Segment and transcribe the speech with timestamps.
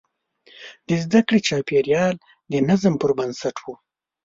[0.87, 2.15] د زده کړې چاپېریال
[2.51, 3.65] د نظم پر بنسټ و.